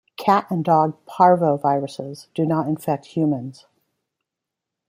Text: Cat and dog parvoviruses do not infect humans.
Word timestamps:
Cat 0.17 0.47
and 0.49 0.65
dog 0.65 0.97
parvoviruses 1.05 2.25
do 2.33 2.43
not 2.43 2.67
infect 2.67 3.05
humans. 3.05 3.67